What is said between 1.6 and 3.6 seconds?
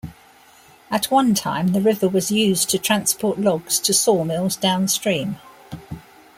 the river was used to transport